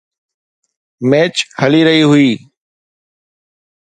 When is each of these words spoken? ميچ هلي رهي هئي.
ميچ 1.09 1.35
هلي 1.59 1.81
رهي 1.87 2.03
هئي. 2.11 2.31